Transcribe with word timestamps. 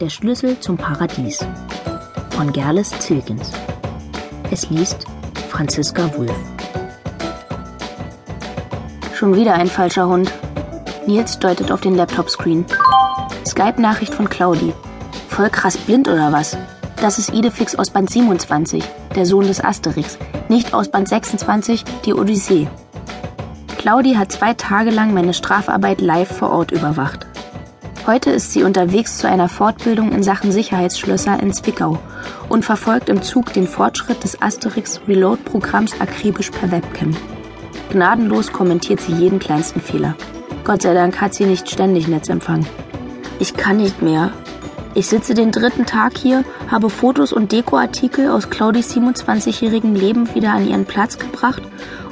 Der 0.00 0.10
Schlüssel 0.10 0.58
zum 0.58 0.76
Paradies 0.76 1.46
von 2.30 2.52
Gerles 2.52 2.90
Zilkens. 2.98 3.52
Es 4.50 4.68
liest 4.68 5.06
Franziska 5.48 6.10
Wulff. 6.16 6.34
Schon 9.14 9.36
wieder 9.36 9.54
ein 9.54 9.68
falscher 9.68 10.08
Hund. 10.08 10.32
Nils 11.06 11.38
deutet 11.38 11.70
auf 11.70 11.80
den 11.80 11.94
Laptop-Screen. 11.94 12.64
Skype-Nachricht 13.46 14.12
von 14.12 14.28
Claudi. 14.28 14.72
Voll 15.28 15.48
krass 15.48 15.76
blind 15.76 16.08
oder 16.08 16.32
was? 16.32 16.56
Das 17.00 17.18
ist 17.18 17.32
Idefix 17.32 17.76
aus 17.76 17.90
Band 17.90 18.10
27, 18.10 18.82
der 19.14 19.26
Sohn 19.26 19.46
des 19.46 19.62
Asterix, 19.62 20.18
nicht 20.48 20.74
aus 20.74 20.88
Band 20.88 21.08
26, 21.08 21.84
die 22.04 22.14
Odyssee. 22.14 22.68
Claudi 23.78 24.14
hat 24.14 24.32
zwei 24.32 24.54
Tage 24.54 24.90
lang 24.90 25.14
meine 25.14 25.34
Strafarbeit 25.34 26.00
live 26.00 26.36
vor 26.36 26.50
Ort 26.50 26.72
überwacht. 26.72 27.23
Heute 28.06 28.30
ist 28.32 28.52
sie 28.52 28.64
unterwegs 28.64 29.16
zu 29.16 29.26
einer 29.26 29.48
Fortbildung 29.48 30.12
in 30.12 30.22
Sachen 30.22 30.52
Sicherheitsschlösser 30.52 31.42
in 31.42 31.54
Zwickau 31.54 31.98
und 32.50 32.62
verfolgt 32.62 33.08
im 33.08 33.22
Zug 33.22 33.54
den 33.54 33.66
Fortschritt 33.66 34.22
des 34.22 34.42
Asterix 34.42 35.00
Reload-Programms 35.08 35.98
akribisch 36.02 36.50
per 36.50 36.70
Webcam. 36.70 37.16
Gnadenlos 37.90 38.52
kommentiert 38.52 39.00
sie 39.00 39.12
jeden 39.12 39.38
kleinsten 39.38 39.80
Fehler. 39.80 40.16
Gott 40.64 40.82
sei 40.82 40.92
Dank 40.92 41.18
hat 41.22 41.32
sie 41.32 41.46
nicht 41.46 41.70
ständig 41.70 42.06
Netzempfang. 42.06 42.66
Ich 43.38 43.56
kann 43.56 43.78
nicht 43.78 44.02
mehr. 44.02 44.32
Ich 44.92 45.06
sitze 45.06 45.32
den 45.32 45.50
dritten 45.50 45.86
Tag 45.86 46.18
hier, 46.18 46.44
habe 46.70 46.90
Fotos 46.90 47.32
und 47.32 47.52
Dekoartikel 47.52 48.28
aus 48.28 48.50
Claudis 48.50 48.94
27-jährigem 48.94 49.94
Leben 49.94 50.34
wieder 50.34 50.52
an 50.52 50.68
ihren 50.68 50.84
Platz 50.84 51.18
gebracht 51.18 51.62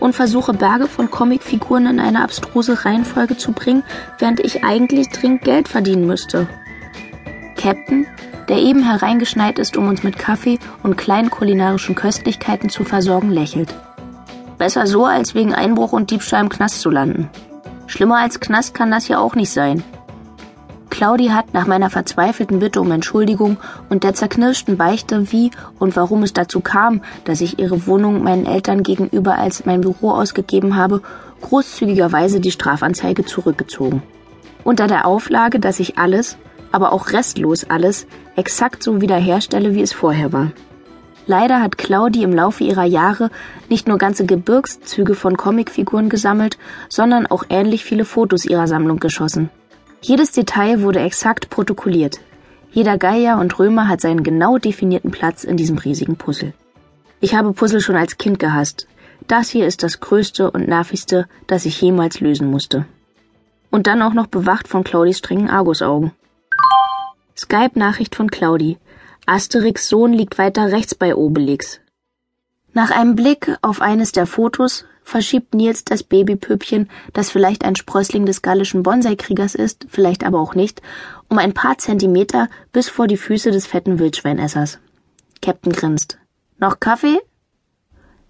und 0.00 0.14
versuche 0.14 0.52
Berge 0.52 0.86
von 0.86 1.10
Comicfiguren 1.10 1.86
in 1.86 2.00
eine 2.00 2.22
abstruse 2.22 2.84
Reihenfolge 2.84 3.36
zu 3.36 3.52
bringen, 3.52 3.82
während 4.18 4.40
ich 4.40 4.64
eigentlich 4.64 5.08
dringend 5.10 5.42
Geld 5.42 5.68
verdienen 5.68 6.06
müsste. 6.06 6.48
Captain, 7.56 8.06
der 8.48 8.58
eben 8.58 8.82
hereingeschneit 8.82 9.58
ist, 9.58 9.76
um 9.76 9.88
uns 9.88 10.02
mit 10.02 10.18
Kaffee 10.18 10.58
und 10.82 10.96
kleinen 10.96 11.30
kulinarischen 11.30 11.94
Köstlichkeiten 11.94 12.68
zu 12.68 12.84
versorgen, 12.84 13.30
lächelt. 13.30 13.74
Besser 14.58 14.86
so, 14.86 15.04
als 15.04 15.34
wegen 15.34 15.54
Einbruch 15.54 15.92
und 15.92 16.10
Diebstahl 16.10 16.42
im 16.42 16.48
Knast 16.48 16.80
zu 16.80 16.90
landen. 16.90 17.28
Schlimmer 17.86 18.18
als 18.18 18.40
Knast 18.40 18.74
kann 18.74 18.90
das 18.90 19.08
ja 19.08 19.18
auch 19.18 19.34
nicht 19.34 19.50
sein. 19.50 19.82
Claudi 20.96 21.26
hat 21.26 21.52
nach 21.52 21.66
meiner 21.66 21.90
verzweifelten 21.90 22.58
Bitte 22.58 22.80
um 22.80 22.90
Entschuldigung 22.90 23.58
und 23.90 24.02
der 24.02 24.14
zerknirschten 24.14 24.78
Beichte, 24.78 25.30
wie 25.30 25.50
und 25.78 25.94
warum 25.94 26.22
es 26.22 26.32
dazu 26.32 26.60
kam, 26.60 27.02
dass 27.24 27.42
ich 27.42 27.58
ihre 27.58 27.86
Wohnung 27.86 28.22
meinen 28.22 28.46
Eltern 28.46 28.82
gegenüber 28.82 29.36
als 29.36 29.66
mein 29.66 29.82
Büro 29.82 30.12
ausgegeben 30.12 30.74
habe, 30.74 31.02
großzügigerweise 31.42 32.40
die 32.40 32.50
Strafanzeige 32.50 33.26
zurückgezogen. 33.26 34.02
Unter 34.64 34.86
der 34.86 35.04
Auflage, 35.04 35.60
dass 35.60 35.80
ich 35.80 35.98
alles, 35.98 36.38
aber 36.72 36.94
auch 36.94 37.10
restlos 37.10 37.64
alles, 37.68 38.06
exakt 38.34 38.82
so 38.82 39.02
wiederherstelle, 39.02 39.74
wie 39.74 39.82
es 39.82 39.92
vorher 39.92 40.32
war. 40.32 40.52
Leider 41.26 41.60
hat 41.60 41.76
Claudi 41.76 42.22
im 42.22 42.32
Laufe 42.32 42.64
ihrer 42.64 42.84
Jahre 42.84 43.28
nicht 43.68 43.86
nur 43.86 43.98
ganze 43.98 44.24
Gebirgszüge 44.24 45.14
von 45.14 45.36
Comicfiguren 45.36 46.08
gesammelt, 46.08 46.56
sondern 46.88 47.26
auch 47.26 47.44
ähnlich 47.50 47.84
viele 47.84 48.06
Fotos 48.06 48.46
ihrer 48.46 48.66
Sammlung 48.66 48.98
geschossen. 48.98 49.50
Jedes 50.00 50.32
Detail 50.32 50.82
wurde 50.82 51.00
exakt 51.00 51.50
protokolliert. 51.50 52.20
Jeder 52.70 52.98
Geier 52.98 53.38
und 53.38 53.58
Römer 53.58 53.88
hat 53.88 54.00
seinen 54.00 54.22
genau 54.22 54.58
definierten 54.58 55.10
Platz 55.10 55.44
in 55.44 55.56
diesem 55.56 55.78
riesigen 55.78 56.16
Puzzle. 56.16 56.52
Ich 57.20 57.34
habe 57.34 57.52
Puzzle 57.52 57.80
schon 57.80 57.96
als 57.96 58.18
Kind 58.18 58.38
gehasst. 58.38 58.86
Das 59.26 59.48
hier 59.48 59.66
ist 59.66 59.82
das 59.82 60.00
größte 60.00 60.50
und 60.50 60.68
nervigste, 60.68 61.26
das 61.46 61.64
ich 61.64 61.80
jemals 61.80 62.20
lösen 62.20 62.50
musste. 62.50 62.86
Und 63.70 63.86
dann 63.86 64.02
auch 64.02 64.12
noch 64.12 64.26
bewacht 64.26 64.68
von 64.68 64.84
Claudis 64.84 65.18
strengen 65.18 65.50
Argusaugen. 65.50 66.12
Skype-Nachricht 67.36 68.14
von 68.14 68.30
Claudi. 68.30 68.78
Asterix 69.26 69.88
Sohn 69.88 70.12
liegt 70.12 70.38
weiter 70.38 70.70
rechts 70.70 70.94
bei 70.94 71.16
Obelix. 71.16 71.80
Nach 72.72 72.90
einem 72.90 73.16
Blick 73.16 73.56
auf 73.62 73.80
eines 73.80 74.12
der 74.12 74.26
Fotos 74.26 74.84
verschiebt 75.06 75.54
Nils 75.54 75.84
das 75.84 76.02
Babypüppchen, 76.02 76.90
das 77.12 77.30
vielleicht 77.30 77.64
ein 77.64 77.76
Sprössling 77.76 78.26
des 78.26 78.42
gallischen 78.42 78.82
Bonsaikriegers 78.82 79.54
ist, 79.54 79.86
vielleicht 79.88 80.24
aber 80.24 80.40
auch 80.40 80.56
nicht, 80.56 80.82
um 81.28 81.38
ein 81.38 81.54
paar 81.54 81.78
Zentimeter 81.78 82.48
bis 82.72 82.88
vor 82.88 83.06
die 83.06 83.16
Füße 83.16 83.52
des 83.52 83.66
fetten 83.66 84.00
Wildschweinessers. 84.00 84.80
Captain 85.40 85.72
grinst. 85.72 86.18
Noch 86.58 86.80
Kaffee? 86.80 87.20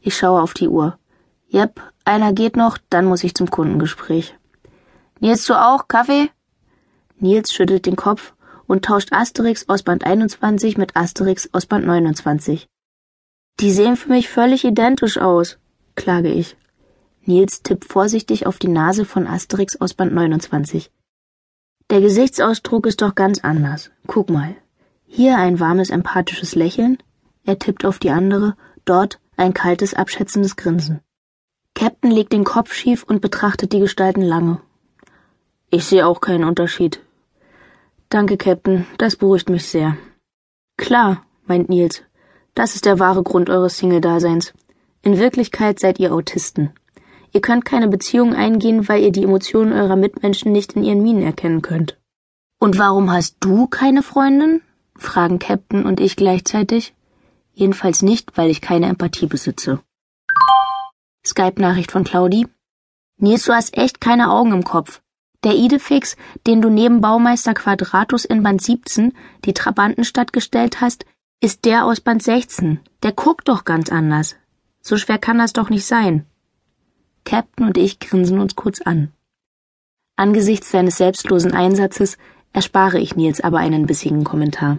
Ich 0.00 0.16
schaue 0.16 0.42
auf 0.42 0.52
die 0.52 0.68
Uhr. 0.68 0.98
Jep, 1.46 1.80
einer 2.04 2.32
geht 2.32 2.56
noch, 2.56 2.76
dann 2.90 3.04
muss 3.04 3.22
ich 3.22 3.36
zum 3.36 3.50
Kundengespräch. 3.50 4.34
Nils, 5.20 5.46
du 5.46 5.54
auch? 5.54 5.86
Kaffee? 5.86 6.30
Nils 7.18 7.52
schüttelt 7.52 7.86
den 7.86 7.96
Kopf 7.96 8.34
und 8.66 8.84
tauscht 8.84 9.12
Asterix 9.12 9.68
aus 9.68 9.84
Band 9.84 10.04
21 10.04 10.76
mit 10.76 10.96
Asterix 10.96 11.48
aus 11.52 11.66
Band 11.66 11.86
29. 11.86 12.66
Die 13.60 13.70
sehen 13.70 13.96
für 13.96 14.08
mich 14.08 14.28
völlig 14.28 14.64
identisch 14.64 15.18
aus, 15.18 15.58
klage 15.94 16.32
ich. 16.32 16.56
Nils 17.26 17.62
tippt 17.62 17.84
vorsichtig 17.84 18.46
auf 18.46 18.58
die 18.58 18.68
Nase 18.68 19.04
von 19.04 19.26
Asterix 19.26 19.76
aus 19.80 19.94
Band 19.94 20.12
29. 20.12 20.90
Der 21.90 22.00
Gesichtsausdruck 22.00 22.86
ist 22.86 23.02
doch 23.02 23.14
ganz 23.14 23.38
anders. 23.40 23.90
Guck 24.06 24.30
mal. 24.30 24.54
Hier 25.06 25.38
ein 25.38 25.60
warmes, 25.60 25.90
empathisches 25.90 26.54
Lächeln. 26.54 26.98
Er 27.44 27.58
tippt 27.58 27.84
auf 27.84 27.98
die 27.98 28.10
andere. 28.10 28.56
Dort 28.84 29.20
ein 29.36 29.54
kaltes, 29.54 29.94
abschätzendes 29.94 30.56
Grinsen. 30.56 31.00
Captain 31.74 32.10
legt 32.10 32.32
den 32.32 32.44
Kopf 32.44 32.72
schief 32.72 33.04
und 33.04 33.20
betrachtet 33.20 33.72
die 33.72 33.80
Gestalten 33.80 34.22
lange. 34.22 34.60
Ich 35.70 35.86
sehe 35.86 36.06
auch 36.06 36.20
keinen 36.20 36.44
Unterschied. 36.44 37.00
Danke, 38.10 38.36
Captain. 38.36 38.86
Das 38.98 39.16
beruhigt 39.16 39.48
mich 39.48 39.66
sehr. 39.66 39.96
Klar, 40.76 41.24
meint 41.46 41.68
Nils. 41.68 42.02
Das 42.54 42.74
ist 42.74 42.84
der 42.84 42.98
wahre 42.98 43.22
Grund 43.22 43.50
eures 43.50 43.78
Single-Daseins. 43.78 44.52
In 45.02 45.18
Wirklichkeit 45.18 45.80
seid 45.80 45.98
ihr 45.98 46.14
Autisten. 46.14 46.70
Ihr 47.34 47.40
könnt 47.40 47.64
keine 47.64 47.88
Beziehung 47.88 48.32
eingehen, 48.32 48.88
weil 48.88 49.02
ihr 49.02 49.10
die 49.10 49.24
Emotionen 49.24 49.72
eurer 49.72 49.96
Mitmenschen 49.96 50.52
nicht 50.52 50.74
in 50.74 50.84
ihren 50.84 51.02
Mienen 51.02 51.22
erkennen 51.22 51.62
könnt. 51.62 51.98
Und 52.60 52.78
warum 52.78 53.10
hast 53.10 53.38
du 53.40 53.66
keine 53.66 54.04
Freundin? 54.04 54.62
fragen 54.96 55.40
Captain 55.40 55.84
und 55.84 55.98
ich 56.00 56.14
gleichzeitig. 56.14 56.94
Jedenfalls 57.52 58.02
nicht, 58.02 58.36
weil 58.36 58.50
ich 58.50 58.60
keine 58.60 58.86
Empathie 58.86 59.26
besitze. 59.26 59.80
Skype-Nachricht 61.26 61.90
von 61.90 62.04
Claudi. 62.04 62.46
Nils, 63.18 63.44
du 63.46 63.52
hast 63.52 63.76
echt 63.76 64.00
keine 64.00 64.30
Augen 64.30 64.52
im 64.52 64.62
Kopf. 64.62 65.02
Der 65.42 65.56
Idefix, 65.56 66.16
den 66.46 66.62
du 66.62 66.70
neben 66.70 67.00
Baumeister 67.00 67.52
Quadratus 67.52 68.24
in 68.24 68.44
Band 68.44 68.62
17 68.62 69.12
die 69.44 69.54
Trabantenstadt 69.54 70.32
gestellt 70.32 70.80
hast, 70.80 71.04
ist 71.40 71.64
der 71.64 71.84
aus 71.84 72.00
Band 72.00 72.22
16. 72.22 72.78
Der 73.02 73.12
guckt 73.12 73.48
doch 73.48 73.64
ganz 73.64 73.90
anders. 73.90 74.36
So 74.80 74.96
schwer 74.96 75.18
kann 75.18 75.38
das 75.38 75.52
doch 75.52 75.68
nicht 75.68 75.84
sein. 75.84 76.26
Captain 77.24 77.66
und 77.66 77.78
ich 77.78 77.98
grinsen 77.98 78.38
uns 78.38 78.54
kurz 78.54 78.80
an. 78.82 79.12
Angesichts 80.16 80.70
seines 80.70 80.96
selbstlosen 80.96 81.52
Einsatzes 81.52 82.18
erspare 82.52 82.98
ich 82.98 83.16
Nils 83.16 83.40
aber 83.40 83.58
einen 83.58 83.86
bissigen 83.86 84.24
Kommentar. 84.24 84.78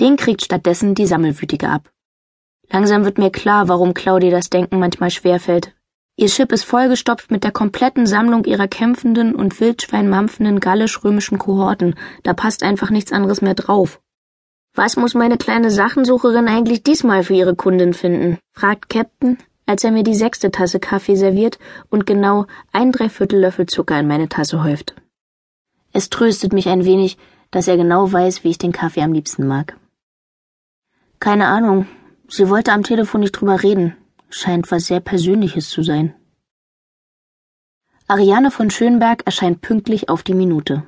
Den 0.00 0.16
kriegt 0.16 0.44
stattdessen 0.44 0.94
die 0.94 1.06
Sammelwütige 1.06 1.68
ab. 1.68 1.90
Langsam 2.68 3.04
wird 3.04 3.18
mir 3.18 3.30
klar, 3.30 3.68
warum 3.68 3.94
Claudia 3.94 4.30
das 4.30 4.50
Denken 4.50 4.78
manchmal 4.78 5.10
schwerfällt. 5.10 5.72
Ihr 6.16 6.28
Schiff 6.28 6.50
ist 6.50 6.64
vollgestopft 6.64 7.30
mit 7.30 7.44
der 7.44 7.52
kompletten 7.52 8.06
Sammlung 8.06 8.44
ihrer 8.44 8.68
kämpfenden 8.68 9.34
und 9.34 9.60
wildschweinmampfenden 9.60 10.60
gallisch-römischen 10.60 11.38
Kohorten. 11.38 11.94
Da 12.22 12.32
passt 12.34 12.62
einfach 12.62 12.90
nichts 12.90 13.12
anderes 13.12 13.42
mehr 13.42 13.54
drauf. 13.54 14.00
Was 14.74 14.96
muss 14.96 15.14
meine 15.14 15.38
kleine 15.38 15.70
Sachensucherin 15.70 16.48
eigentlich 16.48 16.82
diesmal 16.82 17.22
für 17.22 17.34
ihre 17.34 17.54
Kundin 17.54 17.94
finden? 17.94 18.38
fragt 18.52 18.88
Captain, 18.88 19.38
als 19.66 19.84
er 19.84 19.90
mir 19.90 20.04
die 20.04 20.14
sechste 20.14 20.50
Tasse 20.50 20.80
Kaffee 20.80 21.16
serviert 21.16 21.58
und 21.90 22.06
genau 22.06 22.46
ein 22.72 22.92
Dreiviertel 22.92 23.40
Löffel 23.40 23.66
Zucker 23.66 23.98
in 23.98 24.06
meine 24.06 24.28
Tasse 24.28 24.62
häuft. 24.62 24.94
Es 25.92 26.08
tröstet 26.08 26.52
mich 26.52 26.68
ein 26.68 26.84
wenig, 26.84 27.18
dass 27.50 27.68
er 27.68 27.76
genau 27.76 28.12
weiß, 28.12 28.44
wie 28.44 28.50
ich 28.50 28.58
den 28.58 28.72
Kaffee 28.72 29.02
am 29.02 29.12
liebsten 29.12 29.46
mag. 29.46 29.76
Keine 31.20 31.48
Ahnung, 31.48 31.86
sie 32.28 32.48
wollte 32.48 32.72
am 32.72 32.82
Telefon 32.82 33.20
nicht 33.20 33.32
drüber 33.32 33.62
reden. 33.62 33.96
Scheint 34.28 34.70
was 34.70 34.86
sehr 34.86 35.00
Persönliches 35.00 35.68
zu 35.68 35.82
sein. 35.82 36.14
Ariane 38.08 38.50
von 38.50 38.70
Schönberg 38.70 39.24
erscheint 39.24 39.62
pünktlich 39.62 40.08
auf 40.08 40.22
die 40.22 40.34
Minute. 40.34 40.84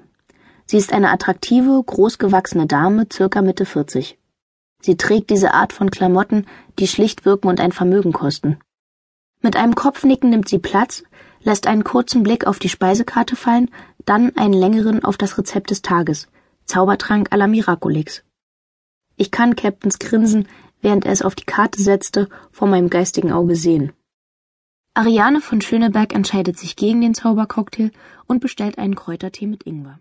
Sie 0.66 0.76
ist 0.76 0.92
eine 0.92 1.10
attraktive, 1.10 1.82
großgewachsene 1.84 2.66
Dame, 2.66 3.06
circa 3.10 3.42
Mitte 3.42 3.64
40. 3.64 4.19
Sie 4.82 4.96
trägt 4.96 5.31
diese 5.31 5.54
Art 5.54 5.72
von 5.72 5.90
Klamotten, 5.90 6.46
die 6.78 6.86
schlicht 6.86 7.24
wirken 7.24 7.48
und 7.48 7.60
ein 7.60 7.72
Vermögen 7.72 8.12
kosten. 8.12 8.58
Mit 9.40 9.56
einem 9.56 9.75
Kopfnicken 9.75 10.31
nimmt 10.31 10.49
sie 10.49 10.58
Platz, 10.58 11.05
lässt 11.40 11.67
einen 11.67 11.85
kurzen 11.85 12.23
Blick 12.23 12.46
auf 12.46 12.58
die 12.58 12.69
Speisekarte 12.69 13.37
fallen, 13.37 13.70
dann 14.05 14.37
einen 14.37 14.55
längeren 14.55 15.05
auf 15.05 15.17
das 15.17 15.38
Rezept 15.38 15.70
des 15.70 15.82
Tages. 15.82 16.29
Zaubertrank 16.64 17.32
à 17.32 17.37
la 17.37 17.46
Miraculix. 17.46 18.25
Ich 19.17 19.31
kann 19.31 19.56
Captains 19.56 19.99
Grinsen, 19.99 20.49
während 20.81 21.06
er 21.06 21.12
es 21.12 21.23
auf 21.23 21.35
die 21.35 21.44
Karte 21.44 21.82
setzte, 21.82 22.29
vor 22.50 22.69
meinem 22.69 22.90
geistigen 22.90 23.32
Auge 23.32 23.56
sehen. 23.56 23.93
Ariane 24.94 25.41
von 25.41 25.61
Schöneberg 25.61 26.12
entscheidet 26.14 26.58
sich 26.58 26.75
gegen 26.75 27.00
den 27.00 27.14
Zaubercocktail 27.14 27.93
und 28.26 28.41
bestellt 28.41 28.79
einen 28.79 28.96
Kräutertee 28.96 29.46
mit 29.46 29.64
Ingwer. 29.64 30.00